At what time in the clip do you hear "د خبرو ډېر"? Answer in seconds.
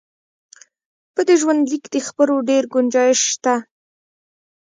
1.93-2.63